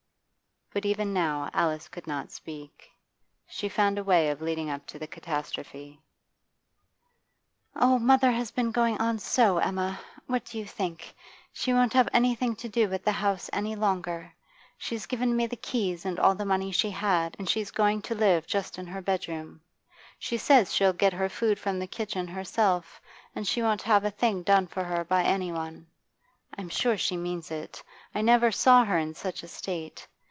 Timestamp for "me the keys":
15.35-16.05